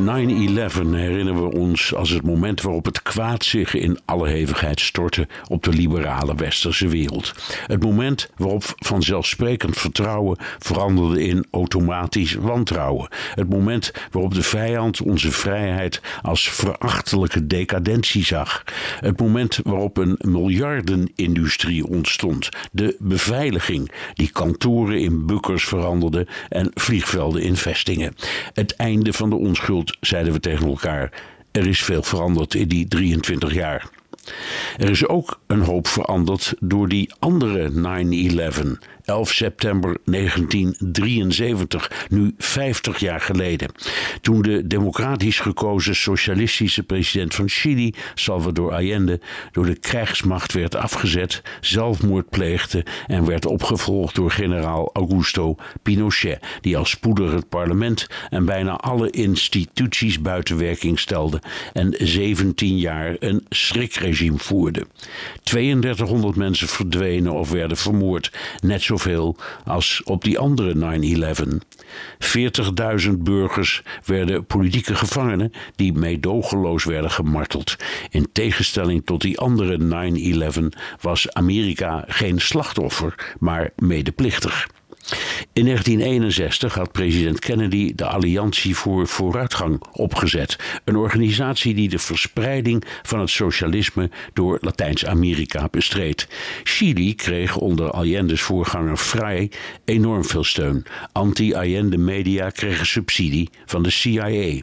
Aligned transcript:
9-11 0.00 0.04
herinneren 0.90 1.42
we 1.42 1.56
ons 1.56 1.94
als 1.94 2.10
het 2.10 2.22
moment 2.22 2.62
waarop 2.62 2.84
het 2.84 3.02
kwaad 3.02 3.44
zich 3.44 3.74
in 3.74 3.98
alle 4.04 4.28
hevigheid 4.28 4.80
stortte 4.80 5.28
op 5.48 5.62
de 5.62 5.70
liberale 5.70 6.34
westerse 6.34 6.88
wereld. 6.88 7.34
Het 7.66 7.82
moment 7.82 8.30
waarop 8.36 8.64
vanzelfsprekend 8.76 9.76
vertrouwen 9.76 10.38
veranderde 10.58 11.24
in 11.24 11.46
automatisch 11.50 12.34
wantrouwen. 12.34 13.08
Het 13.34 13.48
moment 13.48 13.92
waarop 14.10 14.34
de 14.34 14.42
vijand 14.42 15.00
onze 15.00 15.30
vrijheid 15.30 16.00
als 16.22 16.50
verachtelijke 16.50 17.46
decadentie 17.46 18.24
zag. 18.24 18.64
Het 19.00 19.20
moment 19.20 19.60
waarop 19.62 19.96
een 19.96 20.18
miljardenindustrie 20.18 21.86
ontstond. 21.86 22.48
De 22.72 22.96
beveiliging 22.98 23.92
die 24.14 24.30
kantoren 24.30 25.00
in 25.00 25.26
bukkers 25.26 25.64
veranderde 25.64 26.26
en 26.48 26.70
vliegvelden 26.74 27.42
in 27.42 27.56
vestingen. 27.56 28.14
Het 28.52 28.76
einde 28.76 29.12
van 29.12 29.30
de 29.30 29.36
onschuld 29.36 29.89
zeiden 30.00 30.32
we 30.32 30.40
tegen 30.40 30.66
elkaar. 30.66 31.12
Er 31.50 31.66
is 31.66 31.82
veel 31.82 32.02
veranderd 32.02 32.54
in 32.54 32.68
die 32.68 32.88
23 32.88 33.54
jaar. 33.54 33.88
Er 34.76 34.90
is 34.90 35.06
ook 35.06 35.40
een 35.46 35.60
hoop 35.60 35.86
veranderd 35.86 36.54
door 36.60 36.88
die 36.88 37.12
andere 37.18 37.70
9-11. 38.82 38.88
11 39.10 39.32
september 39.32 39.96
1973, 40.04 42.06
nu 42.08 42.34
50 42.38 42.98
jaar 42.98 43.20
geleden. 43.20 43.70
Toen 44.20 44.42
de 44.42 44.66
democratisch 44.66 45.40
gekozen 45.40 45.96
socialistische 45.96 46.82
president 46.82 47.34
van 47.34 47.48
Chili, 47.48 47.94
Salvador 48.14 48.72
Allende, 48.72 49.20
door 49.52 49.66
de 49.66 49.78
krijgsmacht 49.78 50.52
werd 50.52 50.74
afgezet, 50.74 51.42
zelfmoord 51.60 52.28
pleegde 52.28 52.84
en 53.06 53.24
werd 53.24 53.46
opgevolgd 53.46 54.14
door 54.14 54.30
generaal 54.30 54.90
Augusto 54.92 55.56
Pinochet, 55.82 56.46
die 56.60 56.76
al 56.76 56.84
spoedig 56.84 57.32
het 57.32 57.48
parlement 57.48 58.06
en 58.28 58.44
bijna 58.44 58.76
alle 58.76 59.10
instituties 59.10 60.20
buiten 60.20 60.58
werking 60.58 60.98
stelde 60.98 61.40
en 61.72 61.94
17 61.98 62.78
jaar 62.78 63.16
een 63.18 63.46
schrikregime 64.14 64.38
voerde. 64.38 64.86
3200 65.42 66.36
mensen 66.36 66.68
verdwenen 66.68 67.32
of 67.32 67.50
werden 67.50 67.76
vermoord, 67.76 68.32
net 68.62 68.82
zoveel 68.82 69.36
als 69.64 70.02
op 70.04 70.24
die 70.24 70.38
andere 70.38 70.74
9-11. 70.74 71.58
40.000 73.06 73.10
burgers 73.18 73.82
werden 74.04 74.44
politieke 74.44 74.94
gevangenen 74.94 75.52
die 75.76 75.92
meedogenloos 75.92 76.84
werden 76.84 77.10
gemarteld. 77.10 77.76
In 78.10 78.28
tegenstelling 78.32 79.02
tot 79.04 79.20
die 79.20 79.38
andere 79.38 79.78
9-11 80.50 80.66
was 81.00 81.32
Amerika 81.32 82.04
geen 82.06 82.40
slachtoffer, 82.40 83.14
maar 83.38 83.70
medeplichtig. 83.76 84.68
In 85.52 85.64
1961 85.64 86.74
had 86.74 86.92
president 86.92 87.38
Kennedy 87.38 87.92
de 87.94 88.06
Alliantie 88.06 88.76
voor 88.76 89.06
Vooruitgang 89.06 89.82
opgezet, 89.92 90.58
een 90.84 90.96
organisatie 90.96 91.74
die 91.74 91.88
de 91.88 91.98
verspreiding 91.98 92.84
van 93.02 93.20
het 93.20 93.30
socialisme 93.30 94.10
door 94.32 94.58
Latijns-Amerika 94.60 95.68
bestreed. 95.70 96.28
Chili 96.62 97.14
kreeg 97.14 97.56
onder 97.56 97.90
Allende's 97.90 98.40
voorganger 98.40 98.96
Frei 98.96 99.48
enorm 99.84 100.24
veel 100.24 100.44
steun. 100.44 100.84
Anti-Allende 101.12 101.98
media 101.98 102.50
kregen 102.50 102.86
subsidie 102.86 103.50
van 103.66 103.82
de 103.82 103.90
CIA. 103.90 104.60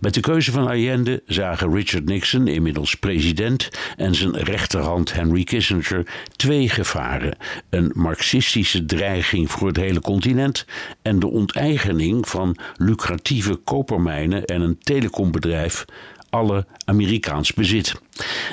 Met 0.00 0.14
de 0.14 0.20
keuze 0.20 0.52
van 0.52 0.66
Allende 0.66 1.22
zagen 1.26 1.74
Richard 1.74 2.04
Nixon, 2.04 2.48
inmiddels 2.48 2.94
president, 2.94 3.68
en 3.96 4.14
zijn 4.14 4.36
rechterhand 4.36 5.12
Henry 5.12 5.44
Kissinger 5.44 6.06
twee 6.36 6.68
gevaren: 6.68 7.36
een 7.70 7.90
marxistische 7.94 8.84
dreiging 8.84 9.50
voor 9.50 9.66
het 9.66 9.76
hele 9.76 10.00
continent 10.22 10.66
en 11.02 11.18
de 11.18 11.26
onteigening 11.26 12.28
van 12.28 12.56
lucratieve 12.76 13.54
kopermijnen 13.54 14.44
en 14.44 14.60
een 14.60 14.78
telecombedrijf 14.78 15.84
alle 16.30 16.66
Amerikaans 16.84 17.52
bezit. 17.52 17.94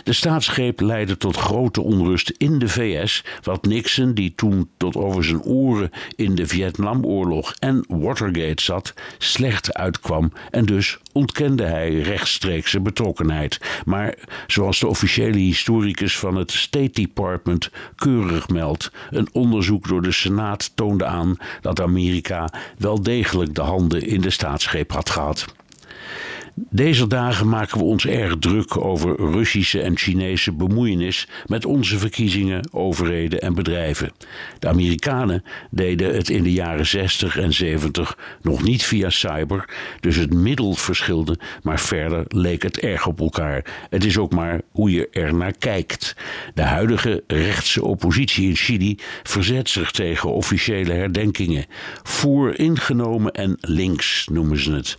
De 0.04 0.14
staatsgreep 0.14 0.80
leidde 0.80 1.18
tot 1.18 1.38
grote 1.38 1.82
onrust 1.82 2.34
in 2.38 2.60
de 2.60 2.68
VS, 2.68 3.24
wat 3.44 3.66
Nixon, 3.66 4.14
die 4.14 4.34
toen 4.36 4.70
tot 4.78 4.96
over 4.96 5.24
zijn 5.24 5.42
oren 5.42 5.92
in 6.16 6.36
de 6.36 6.48
Vietnamoorlog 6.48 7.54
en 7.60 7.86
Watergate 7.88 8.64
zat, 8.64 8.94
slecht 9.18 9.74
uitkwam 9.74 10.32
en 10.52 10.66
dus 10.66 10.98
ontkende 11.14 11.64
hij 11.64 12.00
rechtstreekse 12.00 12.80
betrokkenheid. 12.80 13.60
Maar 13.86 14.16
zoals 14.48 14.80
de 14.80 14.88
officiële 14.88 15.38
historicus 15.38 16.18
van 16.18 16.36
het 16.36 16.52
State 16.52 16.92
Department 16.92 17.70
keurig 17.96 18.50
meldt, 18.50 18.92
een 19.10 19.30
onderzoek 19.32 19.88
door 19.88 20.02
de 20.02 20.12
Senaat 20.12 20.72
toonde 20.76 21.06
aan 21.06 21.38
dat 21.62 21.82
Amerika 21.82 22.50
wel 22.78 23.02
degelijk 23.02 23.56
de 23.56 23.62
handen 23.62 24.08
in 24.08 24.22
de 24.22 24.30
staatsgreep 24.30 24.92
had 24.92 25.10
gehad. 25.10 25.46
Deze 26.70 27.08
dagen 27.08 27.50
maken 27.50 27.78
we 27.78 27.84
ons 27.84 28.06
erg 28.06 28.38
druk 28.40 28.78
over 28.78 29.16
Russische 29.16 29.82
en 29.82 29.98
Chinese 29.98 30.52
bemoeienis 30.52 31.28
met 31.46 31.66
onze 31.66 31.98
verkiezingen, 31.98 32.68
overheden 32.72 33.42
en 33.42 33.54
bedrijven. 33.54 34.12
De 34.60 34.68
Amerikanen 34.68 35.44
deden 35.72 36.16
het 36.16 36.30
in 36.30 36.44
de 36.44 36.52
jaren 36.52 36.86
60 36.86 37.38
en 37.38 37.54
70 37.54 38.18
nog 38.42 38.64
niet 38.64 38.84
via 38.84 39.10
cyber, 39.10 39.70
dus 40.00 40.16
het 40.16 40.34
middel 40.34 40.74
verschilde, 40.74 41.40
maar 41.64 41.80
verder 41.80 42.24
leek 42.28 42.64
het 42.64 42.80
erg 42.80 43.08
op 43.08 43.20
elkaar. 43.20 43.88
Het 43.90 44.06
is 44.06 44.18
ook 44.18 44.32
maar 44.32 44.62
hoe 44.72 44.92
je 44.92 45.10
er 45.12 45.34
naar 45.34 45.54
kijkt. 45.54 46.16
De 46.54 46.62
huidige 46.62 47.24
rechtse 47.28 47.84
oppositie 47.84 48.48
in 48.48 48.56
Chili 48.56 48.98
verzet 49.24 49.70
zich 49.70 49.92
tegen 49.92 50.34
officiële 50.34 50.94
herdenkingen. 50.94 51.66
Vooringenomen 52.04 53.32
en 53.32 53.58
links 53.62 54.28
noemen 54.32 54.60
ze 54.60 54.72
het. 54.72 54.98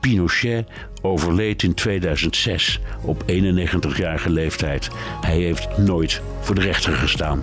Pinochet 0.00 0.68
overleed 1.02 1.62
in 1.62 1.74
2006 1.74 2.80
op 3.02 3.22
91-jarige 3.22 4.30
leeftijd. 4.30 4.90
Hij 5.20 5.36
heeft 5.36 5.78
nooit 5.78 6.22
voor 6.40 6.54
de 6.54 6.60
rechter 6.60 6.92
gestaan. 6.92 7.42